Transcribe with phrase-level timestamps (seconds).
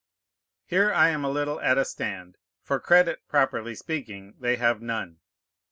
[0.65, 5.19] Here I am a little at a stand; for credit, properly speaking, they have none.